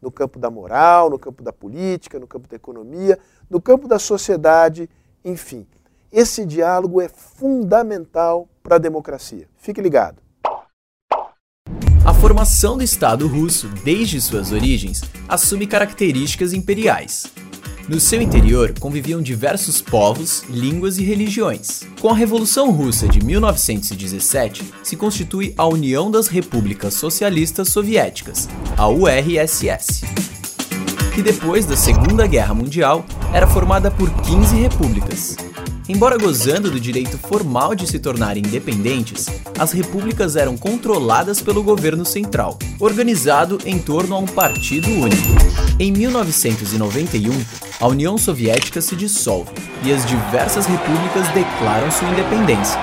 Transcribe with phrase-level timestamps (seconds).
[0.00, 3.18] no campo da moral, no campo da política, no campo da economia,
[3.48, 4.88] no campo da sociedade,
[5.24, 5.66] enfim.
[6.10, 9.48] Esse diálogo é fundamental para a democracia.
[9.56, 10.22] Fique ligado.
[12.04, 17.30] A formação do Estado russo, desde suas origens, assume características imperiais.
[17.88, 21.84] No seu interior conviviam diversos povos, línguas e religiões.
[22.02, 28.46] Com a Revolução Russa de 1917, se constitui a União das Repúblicas Socialistas Soviéticas,
[28.76, 30.02] a URSS,
[31.14, 35.47] que depois da Segunda Guerra Mundial era formada por 15 repúblicas.
[35.88, 39.26] Embora gozando do direito formal de se tornarem independentes,
[39.58, 45.28] as repúblicas eram controladas pelo governo central, organizado em torno a um partido único.
[45.78, 47.32] Em 1991,
[47.80, 49.50] a União Soviética se dissolve
[49.82, 52.78] e as diversas repúblicas declaram sua independência.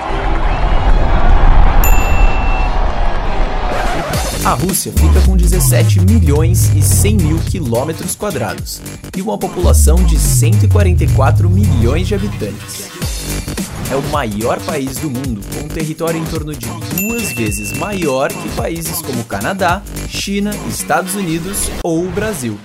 [4.45, 8.79] A Rússia fica com 17 milhões e 100 mil quilômetros quadrados
[9.17, 12.91] e uma população de 144 milhões de habitantes.
[13.91, 18.31] É o maior país do mundo, com um território em torno de duas vezes maior
[18.31, 22.59] que países como Canadá, China, Estados Unidos ou o Brasil.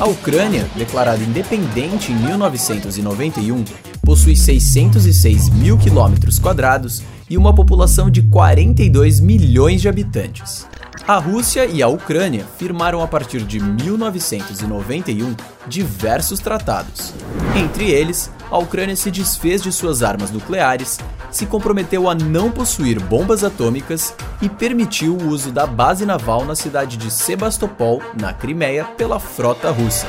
[0.00, 3.64] A Ucrânia, declarada independente em 1991,
[4.02, 10.66] possui 606 mil quilômetros quadrados e uma população de 42 milhões de habitantes.
[11.06, 17.12] A Rússia e a Ucrânia firmaram a partir de 1991 diversos tratados.
[17.54, 20.98] Entre eles, a Ucrânia se desfez de suas armas nucleares,
[21.30, 26.54] se comprometeu a não possuir bombas atômicas e permitiu o uso da base naval na
[26.54, 30.06] cidade de Sebastopol, na Crimeia, pela frota russa.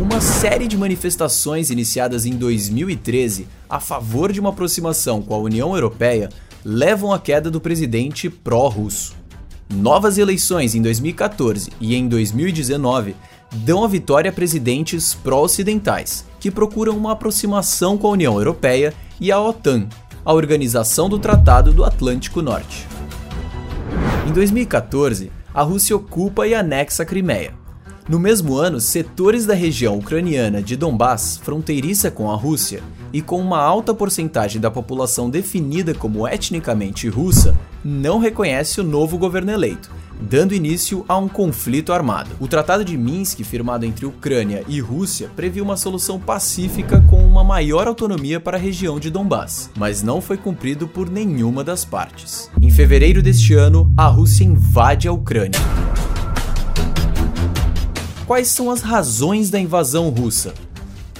[0.00, 5.74] Uma série de manifestações iniciadas em 2013 a favor de uma aproximação com a União
[5.74, 6.30] Europeia
[6.68, 9.14] levam à queda do presidente pró-russo.
[9.72, 13.14] Novas eleições em 2014 e em 2019
[13.58, 19.30] dão a vitória a presidentes pró-ocidentais, que procuram uma aproximação com a União Europeia e
[19.30, 19.86] a OTAN,
[20.24, 22.84] a Organização do Tratado do Atlântico Norte.
[24.28, 27.54] Em 2014, a Rússia ocupa e anexa a Crimeia.
[28.08, 32.80] No mesmo ano, setores da região ucraniana de Donbass, fronteiriça com a Rússia,
[33.12, 39.18] e com uma alta porcentagem da população definida como etnicamente russa, não reconhece o novo
[39.18, 39.90] governo eleito,
[40.20, 42.30] dando início a um conflito armado.
[42.38, 47.42] O Tratado de Minsk, firmado entre Ucrânia e Rússia, previa uma solução pacífica com uma
[47.42, 52.48] maior autonomia para a região de Donbass, mas não foi cumprido por nenhuma das partes.
[52.62, 55.58] Em fevereiro deste ano, a Rússia invade a Ucrânia.
[58.26, 60.52] Quais são as razões da invasão russa?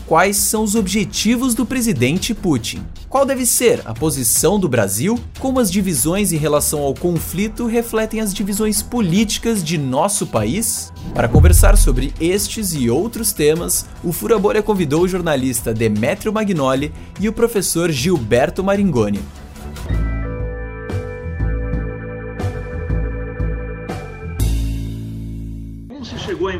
[0.08, 2.84] Quais são os objetivos do presidente Putin?
[3.08, 5.16] Qual deve ser a posição do Brasil?
[5.38, 10.92] Como as divisões em relação ao conflito refletem as divisões políticas de nosso país?
[11.14, 16.92] Para conversar sobre estes e outros temas, o Fura Bolha convidou o jornalista Demetrio Magnoli
[17.20, 19.20] e o professor Gilberto Maringoni.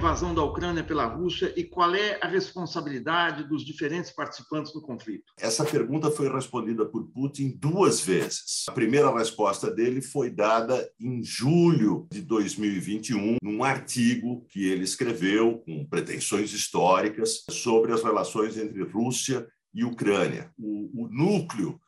[0.07, 5.33] Invasão da Ucrânia pela Rússia e qual é a responsabilidade dos diferentes participantes do conflito?
[5.37, 8.67] Essa pergunta foi respondida por Putin duas vezes.
[8.69, 15.59] A primeira resposta dele foi dada em julho de 2021, num artigo que ele escreveu
[15.67, 19.45] com pretensões históricas sobre as relações entre Rússia
[19.75, 20.53] e Ucrânia.
[20.57, 21.81] O, o núcleo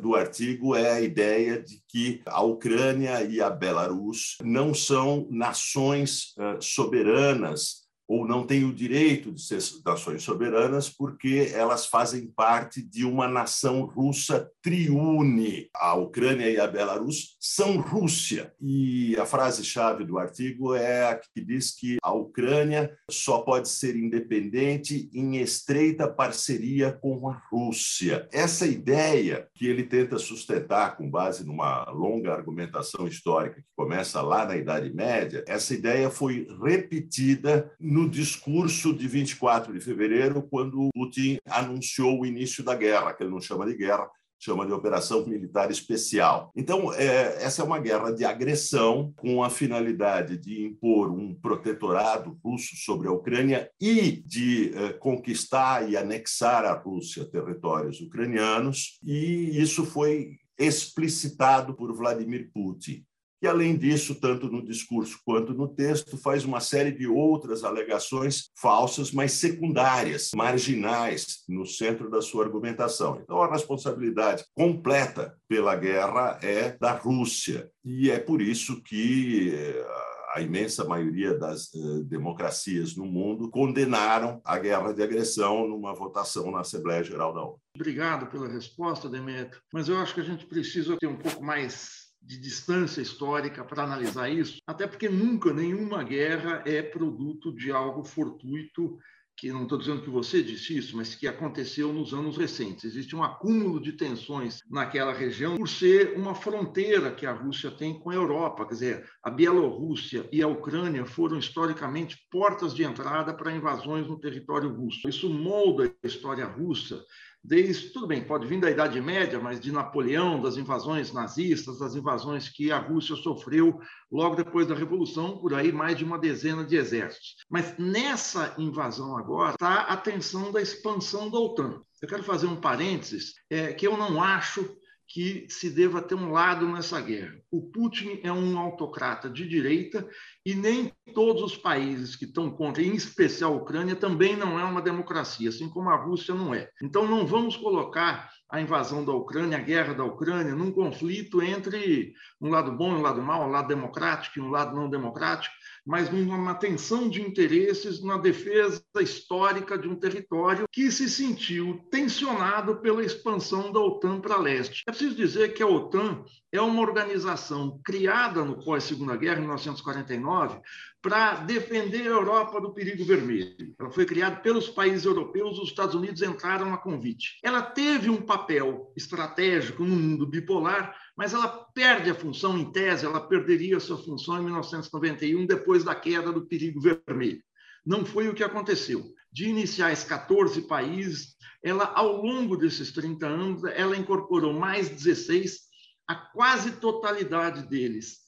[0.00, 6.34] do artigo é a ideia de que a Ucrânia e a Belarus não são nações
[6.38, 12.82] eh, soberanas ou não têm o direito de ser nações soberanas porque elas fazem parte
[12.82, 15.70] de uma nação russa triune.
[15.72, 18.52] A Ucrânia e a Belarus são Rússia.
[18.60, 23.94] E a frase-chave do artigo é a que diz que a Ucrânia só pode ser
[23.94, 28.28] independente em estreita parceria com a Rússia.
[28.32, 34.44] Essa ideia que ele tenta sustentar com base numa longa argumentação histórica que começa lá
[34.44, 40.88] na Idade Média, essa ideia foi repetida no no discurso de 24 de fevereiro, quando
[40.94, 44.08] Putin anunciou o início da guerra, que ele não chama de guerra,
[44.38, 46.50] chama de Operação Militar Especial.
[46.56, 52.38] Então, é, essa é uma guerra de agressão com a finalidade de impor um protetorado
[52.42, 59.60] russo sobre a Ucrânia e de é, conquistar e anexar à Rússia territórios ucranianos, e
[59.60, 63.04] isso foi explicitado por Vladimir Putin
[63.40, 68.50] que, além disso, tanto no discurso quanto no texto, faz uma série de outras alegações
[68.54, 73.18] falsas, mas secundárias, marginais, no centro da sua argumentação.
[73.22, 77.70] Então, a responsabilidade completa pela guerra é da Rússia.
[77.82, 79.86] E é por isso que eh,
[80.34, 86.50] a imensa maioria das uh, democracias no mundo condenaram a guerra de agressão numa votação
[86.50, 87.60] na Assembleia Geral da ONU.
[87.74, 92.09] Obrigado pela resposta, Demetrio, mas eu acho que a gente precisa ter um pouco mais
[92.30, 98.04] de distância histórica para analisar isso, até porque nunca nenhuma guerra é produto de algo
[98.04, 98.96] fortuito,
[99.36, 102.84] que não estou dizendo que você disse isso, mas que aconteceu nos anos recentes.
[102.84, 107.98] Existe um acúmulo de tensões naquela região por ser uma fronteira que a Rússia tem
[107.98, 108.64] com a Europa.
[108.64, 114.20] Quer dizer, a Bielorrússia e a Ucrânia foram historicamente portas de entrada para invasões no
[114.20, 115.08] território russo.
[115.08, 117.02] Isso molda a história russa
[117.42, 121.94] desde, tudo bem, pode vir da Idade Média, mas de Napoleão, das invasões nazistas, das
[121.94, 126.64] invasões que a Rússia sofreu logo depois da Revolução, por aí mais de uma dezena
[126.64, 127.36] de exércitos.
[127.48, 131.80] Mas nessa invasão agora está a tensão da expansão da OTAN.
[132.00, 134.79] Eu quero fazer um parênteses, é, que eu não acho
[135.12, 137.34] que se deva ter um lado nessa guerra.
[137.50, 140.08] O Putin é um autocrata de direita
[140.46, 144.62] e nem todos os países que estão contra, em especial a Ucrânia, também não é
[144.62, 146.70] uma democracia, assim como a Rússia não é.
[146.80, 152.12] Então não vamos colocar a invasão da Ucrânia, a guerra da Ucrânia, num conflito entre
[152.40, 155.52] um lado bom e um lado mau, um lado democrático e um lado não democrático,
[155.86, 162.76] mas numa tensão de interesses na defesa histórica de um território que se sentiu tensionado
[162.76, 164.82] pela expansão da OTAN para leste.
[164.86, 170.60] É preciso dizer que a OTAN é uma organização criada no pós-Segunda Guerra, em 1949,
[171.00, 173.74] para defender a Europa do perigo vermelho.
[173.78, 177.38] Ela foi criada pelos países europeus, os Estados Unidos entraram a convite.
[177.42, 183.04] Ela teve um papel estratégico no mundo bipolar, mas ela perde a função, em tese,
[183.04, 187.42] ela perderia a sua função em 1991, depois da queda do perigo vermelho.
[187.84, 189.04] Não foi o que aconteceu.
[189.32, 195.60] De iniciais 14 países, ela, ao longo desses 30 anos, ela incorporou mais 16,
[196.08, 198.20] a quase totalidade deles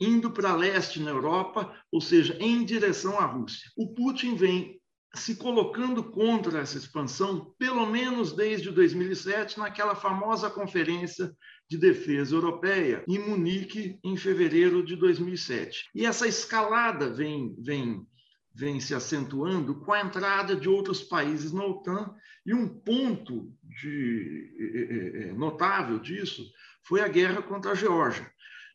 [0.00, 3.70] indo para leste na Europa, ou seja, em direção à Rússia.
[3.76, 4.77] O Putin vem
[5.14, 11.34] se colocando contra essa expansão, pelo menos desde 2007, naquela famosa conferência
[11.68, 15.88] de defesa europeia em Munique em fevereiro de 2007.
[15.94, 18.06] E essa escalada vem vem
[18.54, 22.12] vem se acentuando com a entrada de outros países na OTAN
[22.44, 26.44] e um ponto de, é, é, notável disso
[26.82, 28.28] foi a guerra contra a Geórgia.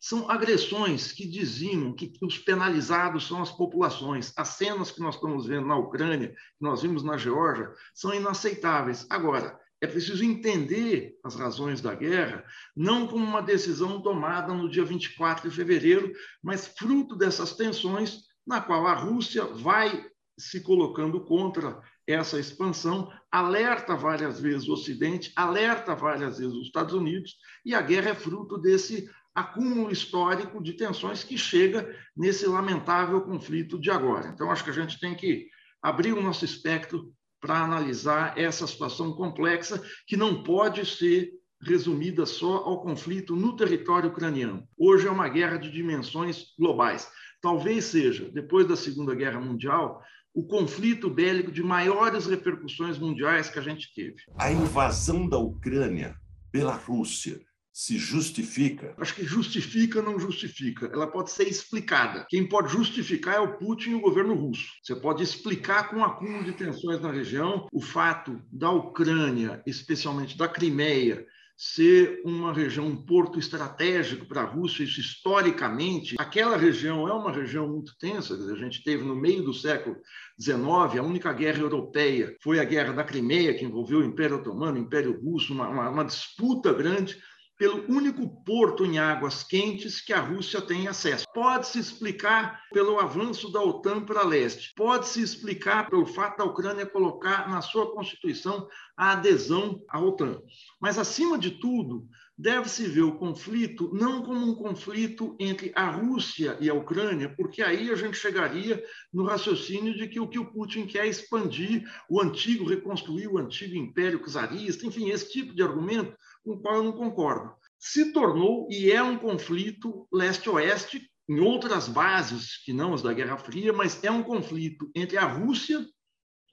[0.03, 4.33] São agressões que diziam que os penalizados são as populações.
[4.35, 9.07] As cenas que nós estamos vendo na Ucrânia, que nós vimos na Geórgia, são inaceitáveis.
[9.09, 12.44] Agora, é preciso entender as razões da guerra,
[12.75, 16.11] não como uma decisão tomada no dia 24 de fevereiro,
[16.44, 20.06] mas fruto dessas tensões, na qual a Rússia vai
[20.38, 26.94] se colocando contra essa expansão, alerta várias vezes o Ocidente, alerta várias vezes os Estados
[26.94, 33.21] Unidos, e a guerra é fruto desse acúmulo histórico de tensões que chega nesse lamentável
[33.21, 34.27] conflito de agora.
[34.27, 35.47] Então, acho que a gente tem que
[35.81, 42.57] abrir o nosso espectro para analisar essa situação complexa que não pode ser resumida só
[42.57, 44.68] ao conflito no território ucraniano.
[44.78, 47.09] Hoje é uma guerra de dimensões globais.
[47.42, 50.02] Talvez seja, depois da Segunda Guerra Mundial,
[50.33, 54.16] o conflito bélico de maiores repercussões mundiais que a gente teve.
[54.37, 56.16] A invasão da Ucrânia
[56.52, 57.40] pela Rússia
[57.73, 58.94] se justifica?
[58.99, 60.85] Acho que justifica não justifica.
[60.94, 62.25] Ela pode ser explicada.
[62.30, 64.68] Quem pode justificar é o Putin e o governo russo.
[64.83, 70.37] Você pode explicar com o acúmulo de tensões na região o fato da Ucrânia, especialmente
[70.37, 71.25] da Crimeia,
[71.57, 77.31] ser uma região, um porto estratégico para a Rússia, isso historicamente, aquela região é uma
[77.31, 79.95] região muito tensa, a gente teve no meio do século
[80.42, 80.59] XIX,
[80.99, 84.81] a única guerra europeia foi a Guerra da Crimeia, que envolveu o Império Otomano, o
[84.81, 87.18] Império Russo, uma, uma, uma disputa grande
[87.63, 91.25] pelo único porto em águas quentes que a Rússia tem acesso.
[91.33, 94.73] Pode-se explicar pelo avanço da OTAN para leste.
[94.75, 98.67] Pode-se explicar pelo fato da Ucrânia colocar na sua constituição
[98.97, 100.41] a adesão à OTAN.
[100.77, 102.05] Mas, acima de tudo,
[102.37, 107.61] deve-se ver o conflito não como um conflito entre a Rússia e a Ucrânia, porque
[107.61, 111.83] aí a gente chegaria no raciocínio de que o que o Putin quer é expandir
[112.09, 116.13] o antigo, reconstruir o antigo império czarista, enfim, esse tipo de argumento
[116.44, 117.54] com o qual eu não concordo.
[117.80, 123.38] Se tornou e é um conflito leste-oeste em outras bases que não as da Guerra
[123.38, 125.85] Fria, mas é um conflito entre a Rússia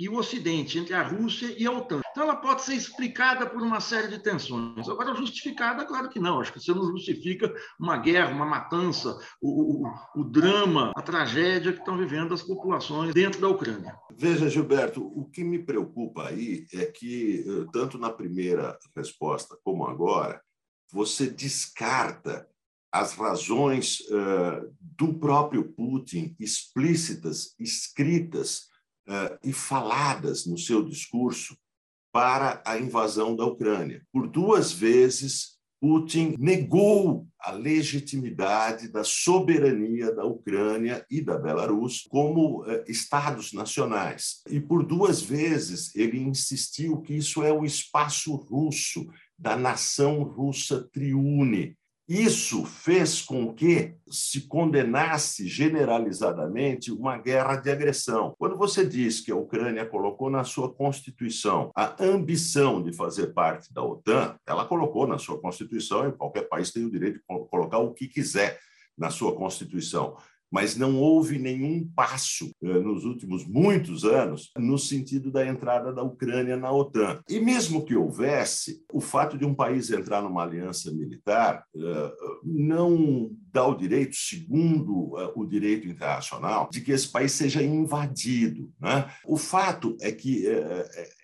[0.00, 2.00] e o Ocidente, entre a Rússia e a OTAN.
[2.10, 4.88] Então, ela pode ser explicada por uma série de tensões.
[4.88, 6.40] Agora, justificada, claro que não.
[6.40, 11.74] Acho que você não justifica uma guerra, uma matança, o, o, o drama, a tragédia
[11.74, 13.94] que estão vivendo as populações dentro da Ucrânia.
[14.16, 19.86] Veja, Gilberto, o que me preocupa aí é que, eh, tanto na primeira resposta como
[19.86, 20.40] agora,
[20.90, 22.48] você descarta
[22.90, 28.69] as razões uh, do próprio Putin explícitas, escritas
[29.10, 31.56] uh, e faladas no seu discurso
[32.12, 34.02] para a invasão da Ucrânia.
[34.12, 42.62] Por duas vezes, Putin negou a legitimidade da soberania da Ucrânia e da Belarus como
[42.62, 44.42] uh, estados nacionais.
[44.48, 49.06] E por duas vezes ele insistiu que isso é o espaço russo,
[49.38, 51.74] da nação russa triune,
[52.10, 58.34] isso fez com que se condenasse generalizadamente uma guerra de agressão.
[58.36, 63.72] Quando você diz que a Ucrânia colocou na sua Constituição a ambição de fazer parte
[63.72, 67.78] da OTAN, ela colocou na sua Constituição, e qualquer país tem o direito de colocar
[67.78, 68.58] o que quiser
[68.98, 70.16] na sua Constituição
[70.50, 76.02] mas não houve nenhum passo eh, nos últimos muitos anos no sentido da entrada da
[76.02, 77.20] Ucrânia na OTAN.
[77.28, 82.12] E mesmo que houvesse, o fato de um país entrar numa aliança militar eh,
[82.44, 88.70] não dá o direito, segundo eh, o direito internacional, de que esse país seja invadido.
[88.80, 89.08] Né?
[89.24, 90.46] O fato é que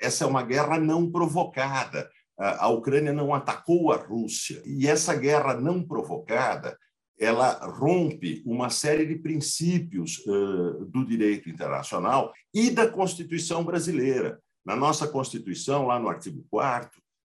[0.00, 2.08] essa é uma guerra não provocada.
[2.38, 4.62] A Ucrânia não atacou a Rússia.
[4.66, 6.76] E essa guerra não provocada
[7.18, 14.40] ela rompe uma série de princípios uh, do direito internacional e da Constituição brasileira.
[14.64, 16.90] Na nossa Constituição, lá no artigo 4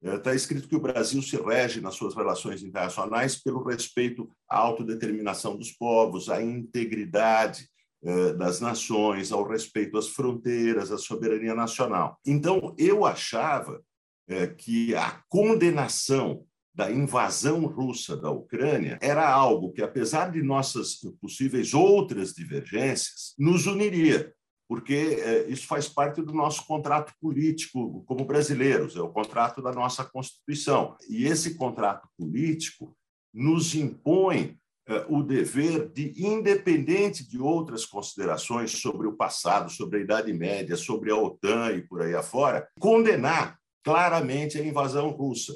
[0.01, 5.57] está escrito que o Brasil se rege nas suas relações internacionais pelo respeito à autodeterminação
[5.57, 7.67] dos povos, à integridade
[8.37, 12.19] das nações, ao respeito às fronteiras, à soberania nacional.
[12.23, 13.81] Então, eu achava
[14.57, 16.45] que a condenação
[16.77, 23.65] da invasão russa da Ucrânia era algo que, apesar de nossas possíveis outras divergências, nos
[23.65, 24.31] uniria,
[24.69, 29.71] porque é, isso faz parte do nosso contrato político como brasileiros, é o contrato da
[29.71, 30.95] nossa Constituição.
[31.09, 32.95] E esse contrato político
[33.33, 34.55] nos impõe
[34.87, 40.77] é, o dever de, independente de outras considerações sobre o passado, sobre a Idade Média,
[40.77, 45.53] sobre a OTAN e por aí afora, condenar claramente a invasão russa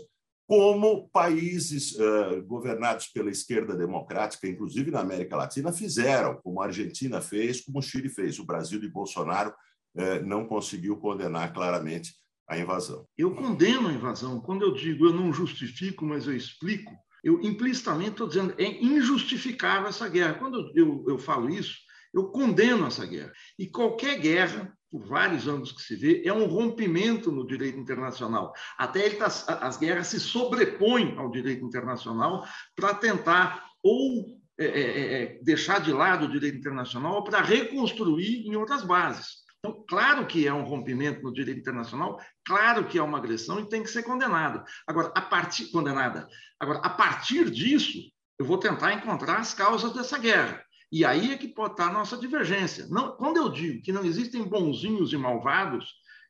[0.51, 7.21] como países uh, governados pela esquerda democrática, inclusive na América Latina, fizeram, como a Argentina
[7.21, 8.37] fez, como o Chile fez.
[8.37, 9.53] O Brasil de Bolsonaro
[9.95, 12.15] uh, não conseguiu condenar claramente
[12.49, 13.05] a invasão.
[13.17, 14.41] Eu condeno a invasão.
[14.41, 16.91] Quando eu digo eu não justifico, mas eu explico,
[17.23, 20.33] eu implicitamente estou dizendo é injustificável essa guerra.
[20.33, 21.77] Quando eu, eu falo isso,
[22.13, 23.31] eu condeno essa guerra.
[23.57, 28.51] E qualquer guerra por vários anos que se vê, é um rompimento no direito internacional.
[28.77, 35.23] Até tá, as guerras se sobrepõem ao direito internacional para tentar ou é, é, é,
[35.23, 39.41] é, deixar de lado o direito internacional para reconstruir em outras bases.
[39.59, 43.69] Então, claro que é um rompimento no direito internacional, claro que é uma agressão e
[43.69, 44.63] tem que ser condenada.
[44.85, 46.27] Agora, a partir condenada.
[46.59, 47.97] Agora, a partir disso,
[48.37, 50.63] eu vou tentar encontrar as causas dessa guerra.
[50.91, 52.85] E aí é que pode estar a nossa divergência.
[52.89, 55.85] Não, quando eu digo que não existem bonzinhos e malvados,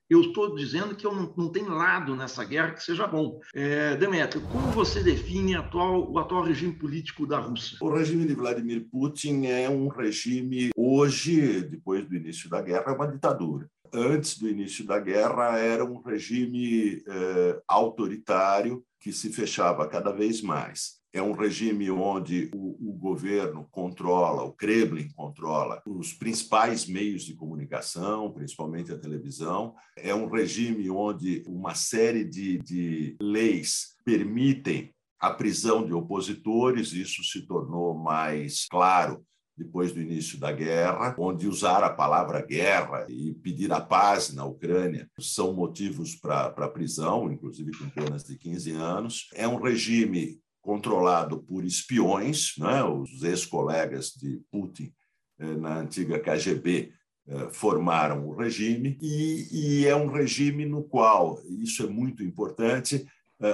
[0.07, 3.39] eu estou dizendo que eu não, não tem lado nessa guerra que seja bom.
[3.55, 7.77] É, Demetrio, como você define atual, o atual regime político da Rússia?
[7.81, 12.91] O regime de Vladimir Putin é um regime, hoje, depois do início da guerra, é
[12.91, 13.67] uma ditadura.
[13.91, 20.41] Antes do início da guerra, era um regime é, autoritário que se fechava cada vez
[20.41, 27.23] mais é um regime onde o, o, governo controla, o Kremlin controla os principais meios
[27.23, 29.75] de comunicação, principalmente a televisão.
[29.97, 37.23] É um regime onde uma série de, de leis permitem a prisão de opositores, isso
[37.23, 39.23] se tornou mais claro
[39.55, 44.45] depois do início da guerra, onde usar a palavra guerra e pedir a paz na
[44.45, 49.29] Ucrânia são motivos para prisão, inclusive com penas de 15 anos.
[49.35, 52.83] É um regime controlado por espiões, né?
[52.83, 54.93] os ex-colegas de Putin
[55.39, 56.93] eh, na antiga KGB
[57.27, 63.05] eh, formaram o regime, e, e, é um regime no qual, isso é muito importante,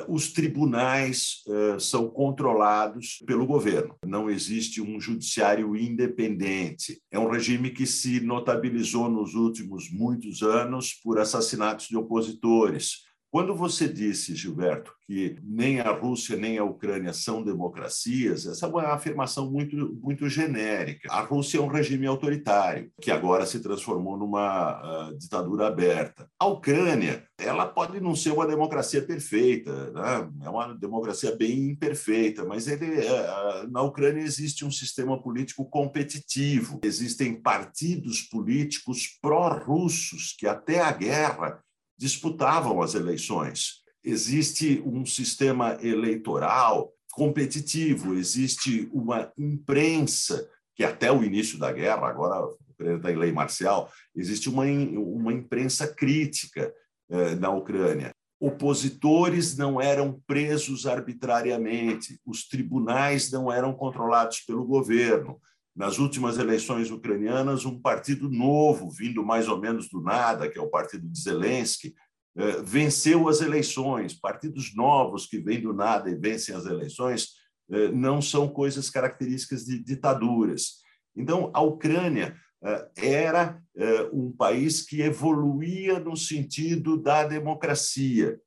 [0.10, 1.44] os tribunais
[1.80, 3.96] são controlados pelo governo.
[4.06, 7.02] Não existe um judiciário independente.
[7.10, 13.54] É um regime que se notabilizou nos últimos muitos anos por assassinatos de opositores, quando
[13.54, 18.94] você disse, Gilberto, que nem a Rússia nem a Ucrânia são democracias, essa é uma
[18.94, 21.12] afirmação muito, muito genérica.
[21.12, 26.30] A Rússia é um regime autoritário, que agora se transformou numa uh, ditadura aberta.
[26.40, 30.30] A Ucrânia, ela pode não ser uma democracia perfeita, né?
[30.44, 36.80] é uma democracia bem imperfeita, mas ele, uh, na Ucrânia existe um sistema político competitivo,
[36.84, 41.62] existem partidos políticos pró-russos que até a guerra
[41.98, 43.82] disputavam as eleições.
[44.04, 52.48] Existe um sistema eleitoral competitivo, existe uma imprensa que até o início da guerra, agora
[52.80, 56.72] está em lei marcial, existe uma, uma imprensa crítica
[57.10, 58.12] eh, na Ucrânia.
[58.40, 65.42] Opositores não eram presos arbitrariamente, os tribunais não eram controlados pelo governo.
[65.78, 70.62] Nas últimas eleições ucranianas, um partido novo, vindo mais ou menos do nada, que é
[70.62, 71.94] o partido de Zelensky,
[72.36, 74.16] eh, venceu as eleições.
[74.16, 77.30] Partidos novos que vêm do nada e vencem as eleições
[77.70, 80.78] eh, não são coisas características de ditaduras.
[81.16, 83.62] Então, a Ucrânia eh, era
[84.12, 88.42] um país que evoluía no sentido da democracia,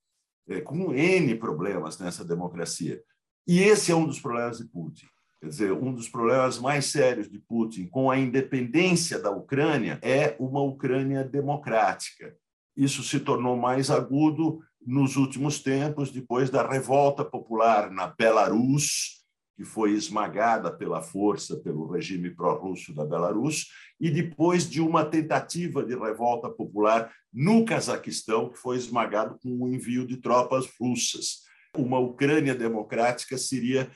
[0.65, 3.01] com N problemas nessa democracia.
[3.47, 5.07] E esse é um dos problemas de Putin.
[5.41, 10.37] Quer dizer, um dos problemas mais sérios de Putin com a independência da Ucrânia é
[10.39, 12.37] uma Ucrânia democrática.
[12.77, 19.21] Isso se tornou mais agudo nos últimos tempos, depois da revolta popular na Belarus,
[19.57, 23.69] que foi esmagada pela força pelo regime pró-russo da Belarus,
[23.99, 29.69] e depois de uma tentativa de revolta popular no Cazaquistão, que foi esmagado com o
[29.69, 31.43] envio de tropas russas.
[31.77, 33.91] Uma Ucrânia democrática seria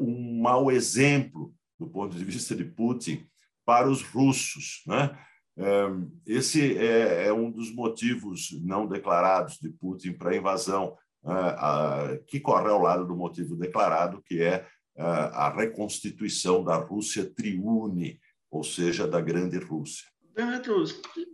[0.00, 3.26] um mau exemplo do ponto de vista de Putin
[3.64, 4.82] para os russos.
[4.86, 5.18] Né?
[6.26, 10.96] Esse é, é um dos motivos não declarados de Putin para a invasão,
[12.26, 18.18] que corre ao lado do motivo declarado, que é a reconstituição da Rússia triune,
[18.50, 20.06] ou seja, da Grande Rússia.
[20.34, 20.84] Demetrio,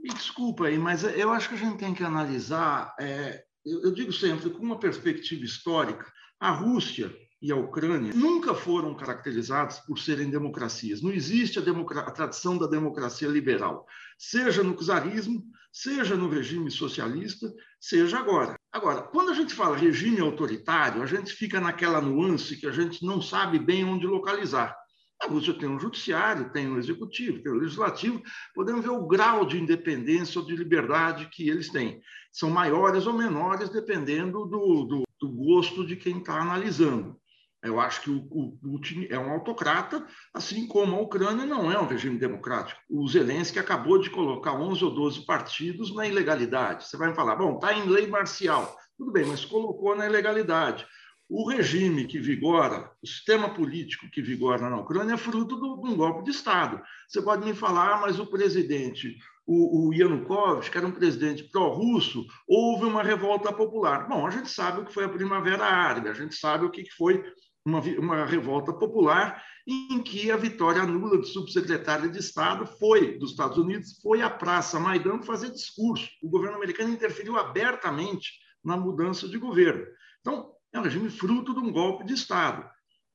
[0.02, 4.12] me desculpa aí, mas eu acho que a gente tem que analisar, é, eu digo
[4.12, 10.30] sempre, com uma perspectiva histórica, a Rússia e a Ucrânia nunca foram caracterizados por serem
[10.30, 11.02] democracias.
[11.02, 11.62] Não existe a,
[12.00, 18.59] a, tradição da democracia liberal, seja no czarismo, seja no regime socialista, seja agora.
[18.72, 23.04] Agora, quando a gente fala regime autoritário, a gente fica naquela nuance que a gente
[23.04, 24.74] não sabe bem onde localizar.
[25.22, 28.22] A Rússia tem um judiciário, tem um executivo, tem um legislativo,
[28.54, 32.00] podemos ver o grau de independência ou de liberdade que eles têm.
[32.33, 37.22] São maiores ou menores, dependendo do, do, do gosto de quem está analisando.
[37.64, 41.87] Eu acho que o, Putin é um autocrata, assim como a Ucrânia não é um
[41.87, 42.79] regime democrático.
[42.90, 46.87] O Zelensky acabou de colocar 11 ou 12 partidos na ilegalidade.
[46.87, 48.77] Você vai me falar, bom, está em lei marcial.
[48.98, 50.87] Tudo bem, mas colocou na ilegalidade.
[51.27, 55.96] O regime que vigora, o sistema político que vigora na Ucrânia é fruto de um
[55.96, 56.83] golpe de Estado.
[57.09, 61.44] Você pode me falar, ah, mas o presidente, o, o Yanukovych, que era um presidente
[61.44, 64.07] pró-russo, houve uma revolta popular.
[64.07, 66.85] Bom, a gente sabe o que foi a Primavera Árabe, a gente sabe o que
[66.90, 67.24] foi
[67.64, 73.31] uma, uma revolta popular em que a vitória nula do subsecretário de Estado foi dos
[73.31, 76.09] Estados Unidos, foi à Praça Maidan fazer discurso.
[76.22, 79.87] O governo americano interferiu abertamente na mudança de governo.
[80.20, 82.68] Então, é um regime fruto de um golpe de Estado.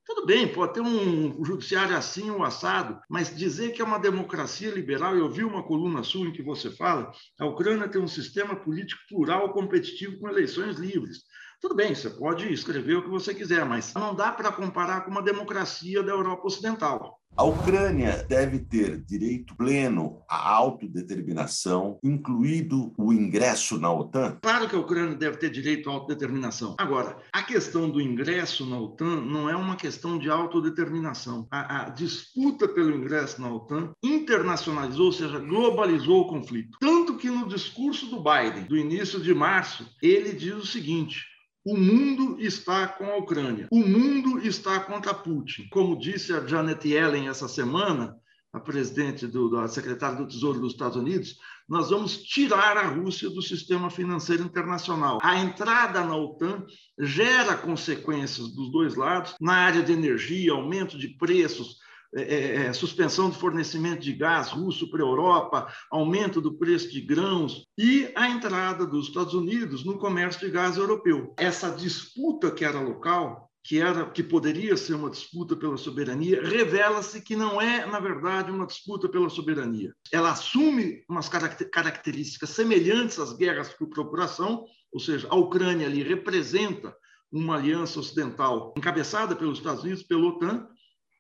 [0.06, 4.72] Tudo bem, pode ter um judiciário assim ou assado, mas dizer que é uma democracia
[4.72, 8.56] liberal, eu vi uma coluna sua em que você fala, a Ucrânia tem um sistema
[8.56, 11.20] político plural competitivo com eleições livres.
[11.62, 15.12] Tudo bem, você pode escrever o que você quiser, mas não dá para comparar com
[15.12, 17.20] uma democracia da Europa Ocidental.
[17.36, 24.38] A Ucrânia deve ter direito pleno à autodeterminação, incluído o ingresso na OTAN?
[24.42, 26.76] Claro que a Ucrânia deve ter direito à autodeterminação.
[26.78, 31.48] Agora, a questão do ingresso na OTAN não é uma questão de autodeterminação.
[31.52, 36.78] A, a disputa pelo ingresso na OTAN internacionalizou, ou seja, globalizou o conflito.
[36.82, 41.29] Tanto que no discurso do Biden, do início de março, ele diz o seguinte:
[41.66, 43.68] o mundo está com a Ucrânia.
[43.72, 45.68] O mundo está contra Putin.
[45.70, 48.16] Como disse a Janet Yellen essa semana,
[48.52, 53.30] a presidente do, da secretária do Tesouro dos Estados Unidos, nós vamos tirar a Rússia
[53.30, 55.20] do sistema financeiro internacional.
[55.22, 56.66] A entrada na OTAN
[56.98, 61.78] gera consequências dos dois lados na área de energia, aumento de preços,
[62.16, 66.90] é, é, é, suspensão do fornecimento de gás russo para a Europa, aumento do preço
[66.92, 71.34] de grãos e a entrada dos Estados Unidos no comércio de gás europeu.
[71.38, 77.22] Essa disputa que era local que era que poderia ser uma disputa pela soberania, revela-se
[77.22, 79.94] que não é, na verdade, uma disputa pela soberania.
[80.12, 86.96] Ela assume umas características semelhantes às guerras por procuração, ou seja, a Ucrânia ali representa
[87.32, 90.68] uma aliança ocidental encabeçada pelos Estados Unidos, pela OTAN,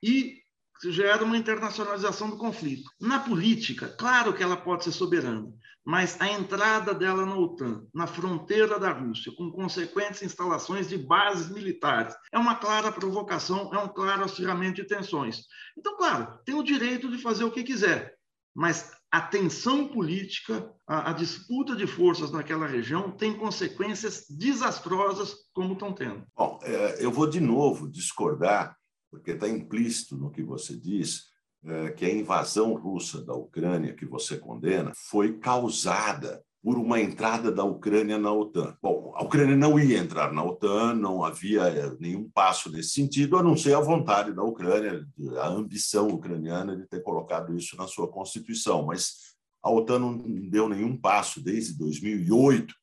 [0.01, 0.39] e
[0.83, 2.89] gera uma internacionalização do conflito.
[2.99, 5.51] Na política, claro que ela pode ser soberana,
[5.83, 11.49] mas a entrada dela na OTAN, na fronteira da Rússia, com consequentes instalações de bases
[11.49, 15.41] militares, é uma clara provocação, é um claro acirramento de tensões.
[15.77, 18.15] Então, claro, tem o direito de fazer o que quiser,
[18.55, 25.73] mas a tensão política, a, a disputa de forças naquela região tem consequências desastrosas, como
[25.73, 26.23] estão tendo.
[26.35, 28.77] Bom, é, eu vou de novo discordar
[29.09, 31.29] porque está implícito no que você diz
[31.63, 37.51] é, que a invasão russa da Ucrânia, que você condena, foi causada por uma entrada
[37.51, 38.75] da Ucrânia na OTAN.
[38.81, 43.37] Bom, a Ucrânia não ia entrar na OTAN, não havia é, nenhum passo nesse sentido,
[43.37, 45.05] a não ser a vontade da Ucrânia,
[45.41, 48.85] a ambição ucraniana de ter colocado isso na sua Constituição.
[48.85, 50.17] Mas a OTAN não
[50.49, 52.73] deu nenhum passo desde 2008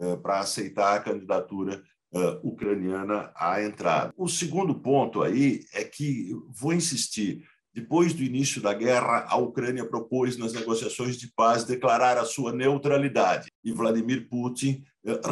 [0.00, 1.82] é, para aceitar a candidatura
[2.14, 4.12] uh, ucraniana à entrada.
[4.16, 7.42] O segundo ponto aí é que, vou insistir,
[7.74, 12.52] depois do início da guerra, a Ucrânia propôs nas negociações de paz declarar a sua
[12.52, 14.84] neutralidade e Vladimir Putin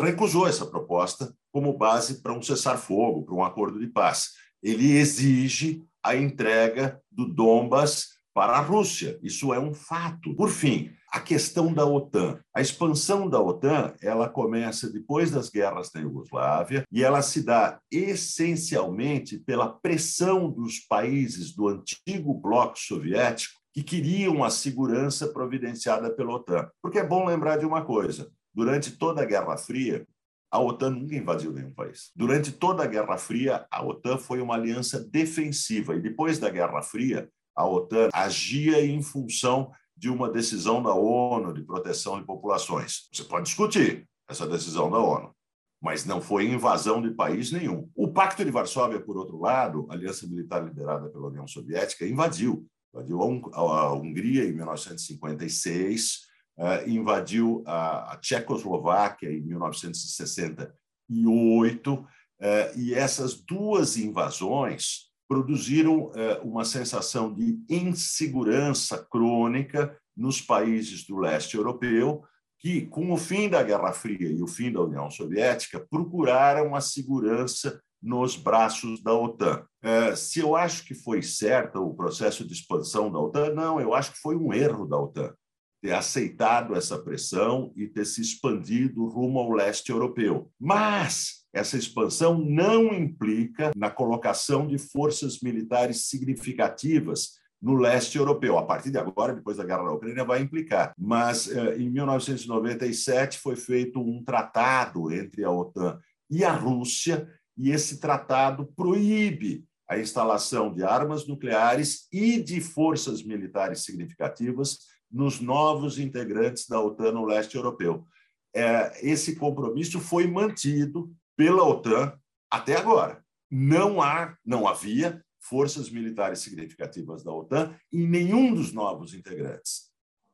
[0.03, 4.31] recusou essa proposta como base para um cessar-fogo, para um acordo de paz.
[4.61, 9.19] Ele exige a entrega do Donbas para a Rússia.
[9.23, 10.35] Isso é um fato.
[10.35, 12.41] Por fim, a questão da OTAN.
[12.55, 17.79] A expansão da OTAN, ela começa depois das guerras na Iugoslávia e ela se dá
[17.91, 26.35] essencialmente pela pressão dos países do antigo bloco soviético que queriam a segurança providenciada pela
[26.35, 26.71] OTAN.
[26.81, 30.07] Porque é bom lembrar de uma coisa: durante toda a Guerra Fria,
[30.51, 32.11] a OTAN nunca invadiu nenhum país.
[32.17, 36.81] Durante toda a Guerra Fria, a OTAN foi uma aliança defensiva e depois da Guerra
[36.81, 43.09] Fria, a OTAN agia em função de uma decisão da ONU de proteção de populações.
[43.13, 45.35] Você pode discutir essa decisão da ONU,
[45.81, 47.89] mas não foi invasão de país nenhum.
[47.95, 52.67] O Pacto de Varsóvia, por outro lado, a aliança militar liderada pela União Soviética, invadiu.
[52.95, 56.27] Invadiu a Hungria em 1956,
[56.59, 62.07] eh, invadiu a Tchecoslováquia em 1968,
[62.41, 71.17] eh, e essas duas invasões produziram é, uma sensação de insegurança crônica nos países do
[71.17, 72.23] leste europeu,
[72.59, 76.83] que, com o fim da Guerra Fria e o fim da União Soviética, procuraram a
[76.83, 79.65] segurança nos braços da OTAN.
[79.83, 83.95] É, se eu acho que foi certo o processo de expansão da OTAN, não, eu
[83.95, 85.33] acho que foi um erro da OTAN
[85.81, 90.53] ter aceitado essa pressão e ter se expandido rumo ao leste europeu.
[90.61, 98.59] Mas essa expansão não implica na colocação de forças militares significativas no leste europeu.
[98.59, 100.93] A partir de agora, depois da guerra da Ucrânia, vai implicar.
[100.99, 107.71] Mas eh, em 1997 foi feito um tratado entre a OTAN e a Rússia, e
[107.71, 114.79] esse tratado proíbe a instalação de armas nucleares e de forças militares significativas
[115.11, 118.07] nos novos integrantes da OTAN no leste europeu.
[118.55, 122.17] É, esse compromisso foi mantido pela OTAN
[122.49, 123.21] até agora.
[123.51, 129.91] Não há, não havia forças militares significativas da OTAN em nenhum dos novos integrantes.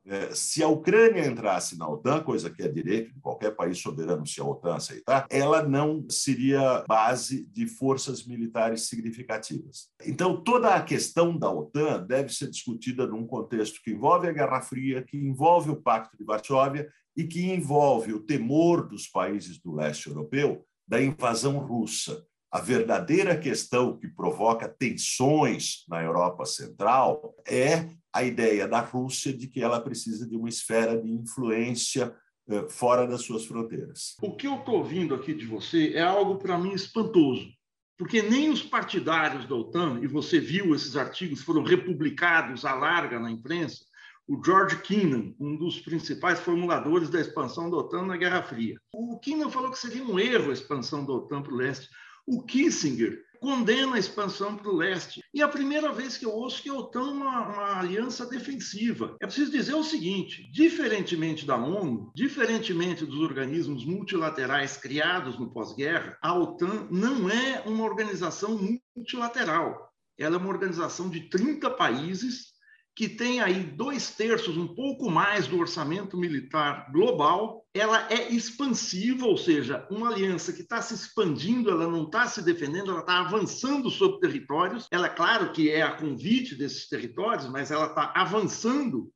[0.06, 4.26] É, se a Ucrânia entrasse na OTAN, coisa que é direito de qualquer país soberano
[4.26, 9.88] se a OTAN aceitar, ela não seria base de forças militares significativas.
[10.04, 14.60] Então, toda a questão da OTAN deve ser discutida num contexto que envolve a Guerra
[14.60, 19.74] Fria, que envolve o Pacto de Varsóvia e que envolve o temor dos países do
[19.74, 22.24] leste europeu da invasão russa.
[22.50, 29.46] A verdadeira questão que provoca tensões na Europa Central é a ideia da Rússia de
[29.46, 32.16] que ela precisa de uma esfera de influência
[32.48, 34.16] eh, fora das suas fronteiras.
[34.22, 37.52] O que eu estou ouvindo aqui de você é algo para mim espantoso,
[37.98, 43.20] porque nem os partidários da OTAN, e você viu esses artigos foram republicados à larga
[43.20, 43.84] na imprensa,
[44.28, 48.78] o George Kennan, um dos principais formuladores da expansão da OTAN na Guerra Fria.
[48.92, 51.88] O Kennan falou que seria um erro a expansão da OTAN para o leste.
[52.26, 55.22] O Kissinger condena a expansão para o leste.
[55.32, 58.26] E é a primeira vez que eu ouço que a OTAN é uma, uma, aliança
[58.26, 59.16] defensiva.
[59.18, 66.18] É preciso dizer o seguinte: diferentemente da ONU, diferentemente dos organismos multilaterais criados no pós-guerra,
[66.20, 68.58] a OTAN não é uma organização
[68.94, 69.90] multilateral.
[70.18, 72.57] ela é uma organização de 30 países
[72.98, 77.64] que tem aí dois terços, um pouco mais do orçamento militar global.
[77.72, 82.42] Ela é expansiva, ou seja, uma aliança que está se expandindo, ela não está se
[82.42, 84.88] defendendo, ela está avançando sobre territórios.
[84.90, 89.12] Ela, claro que é a convite desses territórios, mas ela está avançando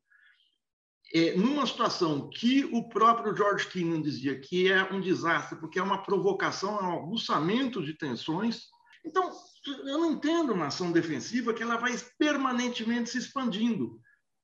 [1.12, 5.82] é, numa situação que o próprio George Kennan dizia que é um desastre, porque é
[5.82, 8.68] uma provocação, é um aguçamento de tensões.
[9.04, 9.32] Então,
[9.66, 14.00] eu não entendo uma ação defensiva que ela vai permanentemente se expandindo.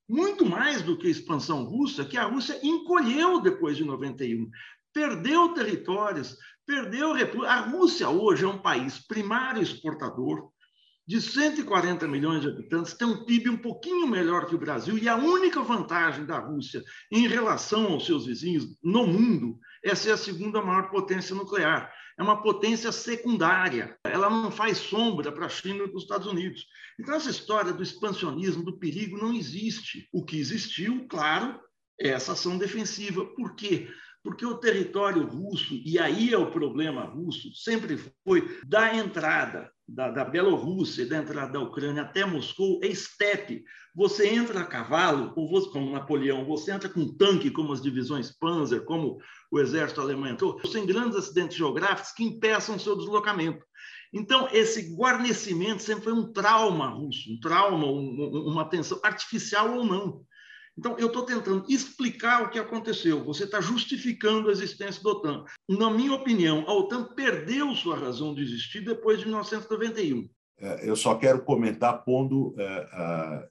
[0.09, 4.51] Muito mais do que a expansão russa, que a Rússia encolheu depois de 91.
[4.93, 7.13] Perdeu territórios, perdeu.
[7.47, 10.51] A Rússia hoje é um país primário exportador,
[11.09, 15.09] de 140 milhões de habitantes, tem um PIB um pouquinho melhor que o Brasil, e
[15.09, 20.19] a única vantagem da Rússia em relação aos seus vizinhos no mundo é ser a
[20.19, 21.91] segunda maior potência nuclear.
[22.19, 26.27] É uma potência secundária, ela não faz sombra para a China e para os Estados
[26.27, 26.67] Unidos.
[26.99, 30.09] Então, essa história do expansionismo, do perigo, não existe.
[30.13, 31.59] O que existiu, claro,
[32.01, 33.25] é essa ação defensiva.
[33.25, 33.89] Por quê?
[34.23, 40.11] porque o território russo, e aí é o problema russo, sempre foi da entrada da,
[40.11, 43.65] da Bielorrússia, da entrada da Ucrânia até Moscou, é estepe.
[43.99, 45.35] Você entra a cavalo,
[45.73, 49.19] como Napoleão, você entra com tanque, como as divisões Panzer, como
[49.51, 53.67] o exército alemão entrou, sem grandes acidentes geográficos que impeçam o seu deslocamento.
[54.13, 59.85] Então, esse guarnecimento sempre foi um trauma russo, um trauma, um, uma tensão artificial ou
[59.85, 60.23] não.
[60.79, 63.25] Então, eu estou tentando explicar o que aconteceu.
[63.25, 65.45] Você está justificando a existência da OTAN.
[65.69, 70.29] Na minha opinião, a OTAN perdeu sua razão de existir depois de 1991.
[70.61, 73.49] É, eu só quero comentar pondo, é,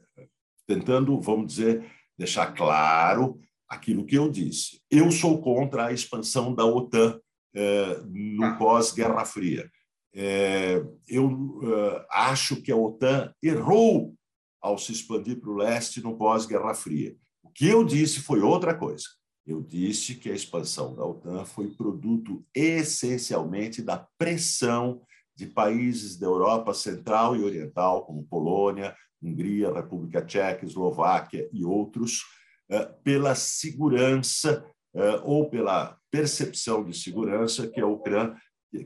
[0.67, 1.85] tentando, vamos dizer,
[2.17, 4.81] deixar claro aquilo que eu disse.
[4.91, 7.19] Eu sou contra a expansão da OTAN
[7.55, 8.55] é, no ah.
[8.57, 9.69] pós-Guerra Fria.
[11.07, 11.61] eu
[12.11, 14.13] acho que a OTAN errou
[14.61, 17.15] ao se expandir para o leste no pós-Guerra Fria.
[17.43, 19.05] O que eu disse foi outra coisa.
[19.45, 25.01] Eu disse que a expansão da OTAN foi produto essencialmente da pressão
[25.33, 32.23] de países da Europa Central e Oriental, como Polônia, Hungria, República Tcheca, Eslováquia e outros,
[32.69, 38.35] eh, pela segurança eh, ou pela percepção de segurança que a Ucrânia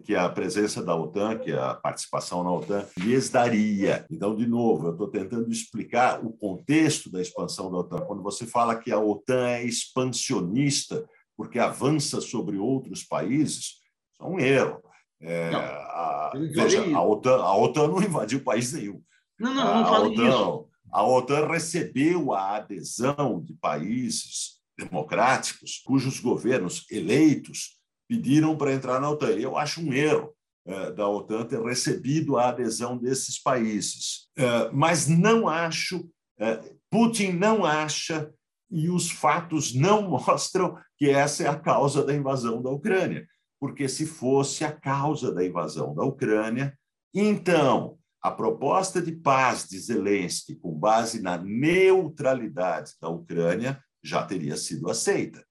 [0.06, 4.06] que a presença da OTAN, que a participação na OTAN lhes daria.
[4.12, 8.02] Então, de novo, eu estou tentando explicar o contexto da expansão da OTAN.
[8.02, 14.26] Quando você fala que a OTAN é expansionista porque avança sobre outros países, isso é
[14.26, 14.82] um erro.
[15.20, 19.02] É, a, veja, a OTAN, a OTAN não invadiu país nenhum.
[19.42, 20.68] Não, não, não falei isso.
[20.92, 27.78] A OTAN recebeu a adesão de países democráticos cujos governos eleitos
[28.08, 29.32] pediram para entrar na OTAN.
[29.32, 30.34] Eu acho um erro
[30.66, 34.28] é, da OTAN ter recebido a adesão desses países.
[34.38, 38.32] É, mas não acho, é, Putin não acha,
[38.70, 43.26] e os fatos não mostram que essa é a causa da invasão da Ucrânia.
[43.60, 46.78] Porque se fosse a causa da invasão da Ucrânia,
[47.14, 54.56] então a proposta de paz de Zelensky, com base na neutralidade da Ucrânia, já teria
[54.56, 55.44] sido aceita.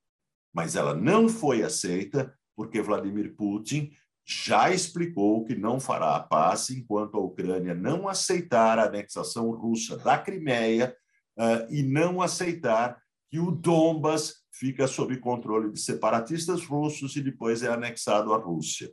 [0.54, 3.90] Mas ela não foi aceita porque Vladimir Putin
[4.24, 9.96] já explicou que não fará a paz enquanto a Ucrânia não aceitar a anexação russa
[9.96, 10.94] da Crimeia
[11.36, 17.62] uh, e não aceitar que o Donbas fica sob controle de separatistas russos e depois
[17.62, 18.92] é anexado à Rússia.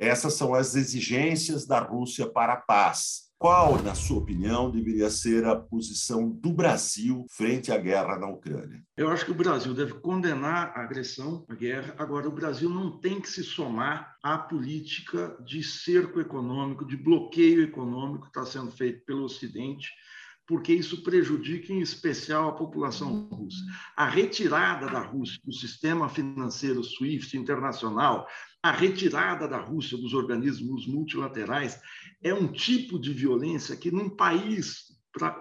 [0.00, 3.28] Essas são as exigências da Rússia para a paz.
[3.38, 8.82] Qual, na sua opinião, deveria ser a posição do Brasil frente à guerra na Ucrânia?
[8.96, 11.94] Eu acho que o Brasil deve condenar a agressão, a guerra.
[11.98, 17.62] Agora, o Brasil não tem que se somar à política de cerco econômico, de bloqueio
[17.62, 19.90] econômico que está sendo feito pelo Ocidente
[20.50, 23.64] porque isso prejudica em especial a população russa.
[23.96, 28.26] A retirada da Rússia do sistema financeiro SWIFT internacional,
[28.62, 31.80] a retirada da Rússia dos organismos multilaterais
[32.22, 34.90] é um tipo de violência que num país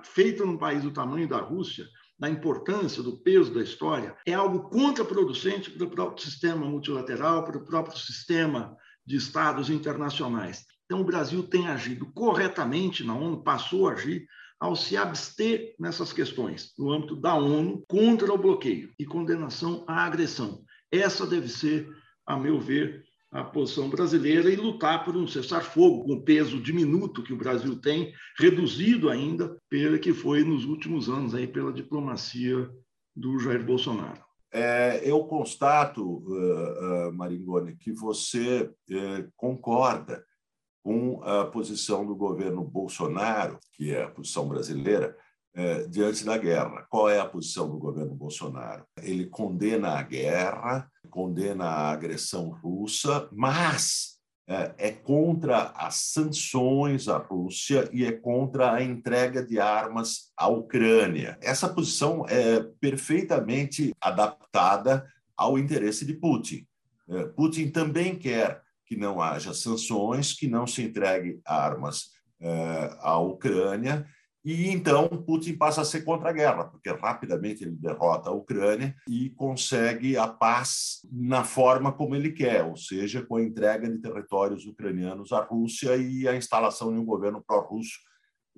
[0.03, 1.86] feito num país do tamanho da Rússia,
[2.17, 7.58] da importância, do peso da história, é algo contraproducente para o próprio sistema multilateral, para
[7.58, 10.65] o próprio sistema de estados internacionais.
[10.86, 14.25] Então, o Brasil tem agido corretamente na ONU, passou a agir
[14.60, 20.03] ao se abster nessas questões, no âmbito da ONU, contra o bloqueio e condenação à
[20.03, 20.63] agressão.
[20.91, 21.88] Essa deve ser,
[22.25, 27.24] a meu ver, a posição brasileira e lutar por um cessar-fogo com o peso diminuto
[27.24, 32.70] que o Brasil tem, reduzido ainda pelo que foi nos últimos anos aí pela diplomacia
[33.15, 34.30] do Jair Bolsonaro.
[34.52, 40.26] É, eu constato, uh, uh, Maringoni, que você uh, concorda
[40.84, 45.15] com a posição do governo Bolsonaro, que é a posição brasileira,
[45.89, 46.86] diante da guerra.
[46.89, 48.86] Qual é a posição do governo Bolsonaro?
[49.02, 57.17] Ele condena a guerra, condena a agressão russa, mas é, é contra as sanções à
[57.17, 61.38] Rússia e é contra a entrega de armas à Ucrânia.
[61.41, 65.06] Essa posição é perfeitamente adaptada
[65.38, 66.65] ao interesse de Putin.
[67.08, 72.10] É, Putin também quer que não haja sanções, que não se entregue armas
[72.41, 74.08] é, à Ucrânia
[74.43, 78.95] e então Putin passa a ser contra a guerra, porque rapidamente ele derrota a Ucrânia
[79.08, 83.97] e consegue a paz na forma como ele quer, ou seja, com a entrega de
[83.97, 88.09] territórios ucranianos à Rússia e a instalação de um governo pró-russo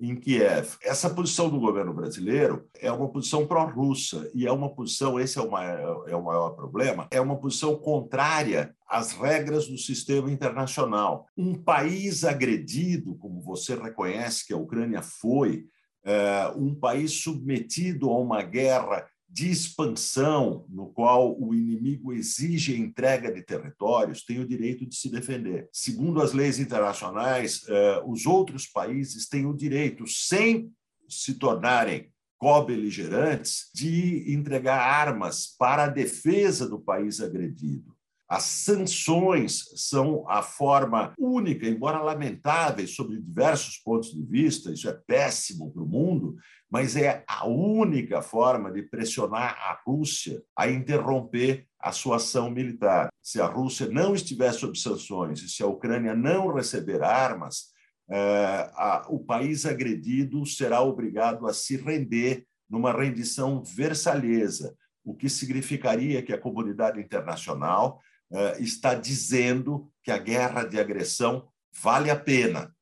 [0.02, 0.76] em Kiev.
[0.82, 5.42] Essa posição do governo brasileiro é uma posição pró-russa e é uma posição, esse é
[5.42, 11.26] o, maior, é o maior problema, é uma posição contrária às regras do sistema internacional.
[11.36, 15.66] Um país agredido, como você reconhece que a Ucrânia foi,
[16.04, 22.78] é, um país submetido a uma guerra de expansão, no qual o inimigo exige a
[22.78, 25.70] entrega de territórios, tem o direito de se defender.
[25.72, 30.70] Segundo as leis internacionais, eh, os outros países têm o direito, sem
[31.08, 37.96] se tornarem co-beligerantes, de entregar armas para a defesa do país agredido.
[38.28, 44.92] As sanções são a forma única, embora lamentáveis sob diversos pontos de vista, isso é
[45.06, 46.36] péssimo para o mundo,
[46.72, 53.10] mas é a única forma de pressionar a Rússia a interromper a sua ação militar.
[53.20, 57.72] Se a Rússia não estiver sob sanções e se a Ucrânia não receber armas,
[58.10, 58.70] é,
[59.08, 66.32] o país agredido será obrigado a se render numa rendição versalhesa, o que significaria que
[66.32, 68.00] a comunidade internacional
[68.32, 71.46] eh, está dizendo que a guerra de agressão
[71.82, 72.74] vale a pena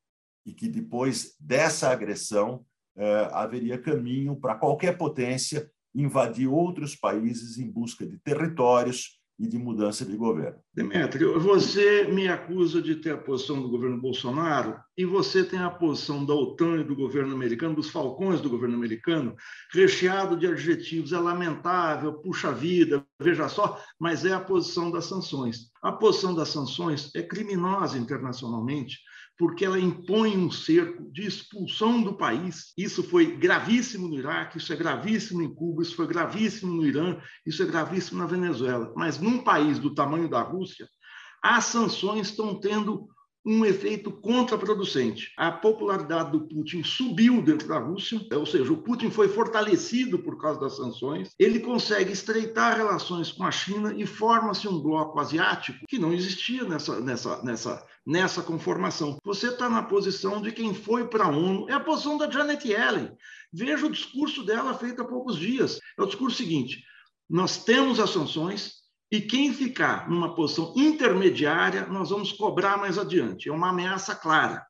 [0.46, 2.64] e que depois dessa agressão
[3.00, 9.56] eh, haveria caminho para qualquer potência invadir outros países em busca de territórios e de
[9.56, 10.58] mudança de governo.
[10.74, 15.70] Demetrio, você me acusa de ter a posição do governo Bolsonaro e você tem a
[15.70, 19.34] posição da OTAN e do governo americano, dos falcões do governo americano,
[19.72, 25.70] recheado de adjetivos, é lamentável, puxa vida, veja só, mas é a posição das sanções.
[25.82, 28.98] A posição das sanções é criminosa internacionalmente,
[29.40, 32.74] porque ela impõe um cerco de expulsão do país.
[32.76, 37.18] Isso foi gravíssimo no Iraque, isso é gravíssimo em Cuba, isso foi gravíssimo no Irã,
[37.46, 38.92] isso é gravíssimo na Venezuela.
[38.94, 40.86] Mas num país do tamanho da Rússia,
[41.42, 43.08] as sanções estão tendo
[43.44, 45.32] um efeito contraproducente.
[45.36, 50.38] A popularidade do Putin subiu dentro da Rússia, ou seja, o Putin foi fortalecido por
[50.38, 51.30] causa das sanções.
[51.38, 56.64] Ele consegue estreitar relações com a China e forma-se um bloco asiático que não existia
[56.64, 59.18] nessa, nessa, nessa, nessa conformação.
[59.24, 62.68] Você está na posição de quem foi para a ONU, é a posição da Janet
[62.68, 63.10] Yellen.
[63.52, 65.80] Veja o discurso dela feito há poucos dias.
[65.98, 66.84] É o discurso seguinte:
[67.28, 68.79] nós temos as sanções,
[69.10, 73.48] e quem ficar numa posição intermediária, nós vamos cobrar mais adiante.
[73.48, 74.64] É uma ameaça clara.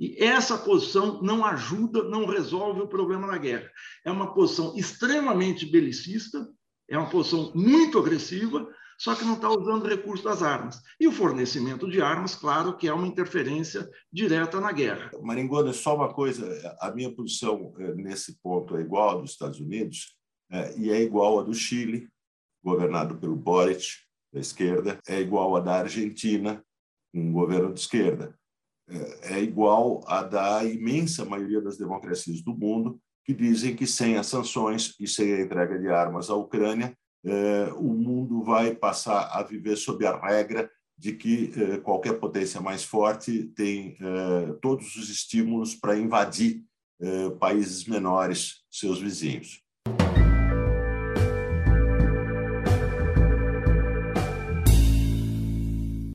[0.00, 3.70] E essa posição não ajuda, não resolve o problema da guerra.
[4.04, 6.48] É uma posição extremamente belicista,
[6.88, 8.66] é uma posição muito agressiva,
[8.98, 10.80] só que não está usando recurso das armas.
[10.98, 15.10] E o fornecimento de armas, claro, que é uma interferência direta na guerra.
[15.22, 19.60] Maringona, só uma coisa: a minha posição eh, nesse ponto é igual à dos Estados
[19.60, 20.16] Unidos
[20.50, 22.08] eh, e é igual à do Chile,
[22.64, 23.84] governado pelo Boric,
[24.32, 26.64] da esquerda, é igual à da Argentina,
[27.14, 28.36] um governo de esquerda.
[28.88, 34.16] É, é igual à da imensa maioria das democracias do mundo, que dizem que sem
[34.16, 39.30] as sanções e sem a entrega de armas à Ucrânia, é, o mundo vai passar
[39.32, 43.96] a viver sob a regra de que é, qualquer potência mais forte tem
[44.60, 46.64] todos os estímulos para invadir
[47.38, 49.63] países menores, seus vizinhos.